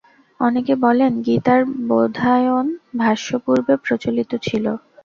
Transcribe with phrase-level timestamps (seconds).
[0.39, 4.65] অনেকে বলেন, গীতার বোধায়ন-ভাষ্য পূর্বে প্রচলিত ছিল।